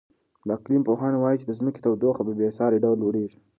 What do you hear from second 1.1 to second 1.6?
وایي چې د